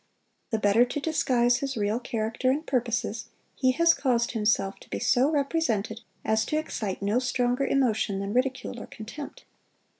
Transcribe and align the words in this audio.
The 0.49 0.57
better 0.57 0.83
to 0.83 0.99
disguise 0.99 1.57
his 1.57 1.77
real 1.77 1.99
character 1.99 2.49
and 2.49 2.65
purposes, 2.65 3.29
he 3.55 3.73
has 3.73 3.93
caused 3.93 4.31
himself 4.31 4.79
to 4.79 4.89
be 4.89 4.97
so 4.97 5.29
represented 5.29 5.99
as 6.25 6.43
to 6.45 6.57
excite 6.57 7.03
no 7.03 7.19
stronger 7.19 7.67
emotion 7.67 8.17
than 8.19 8.33
ridicule 8.33 8.79
or 8.79 8.87
contempt. 8.87 9.45